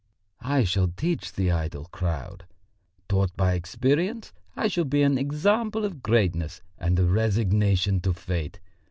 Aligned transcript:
I 0.41 0.63
shall 0.63 0.87
teach 0.87 1.31
the 1.31 1.51
idle 1.51 1.85
crowd. 1.91 2.45
Taught 3.07 3.37
by 3.37 3.53
experience, 3.53 4.33
I 4.55 4.67
shall 4.67 4.83
be 4.85 5.03
an 5.03 5.19
example 5.19 5.85
of 5.85 6.01
greatness 6.01 6.63
and 6.79 6.99
resignation 7.11 7.99
to 8.01 8.13
fate! 8.15 8.59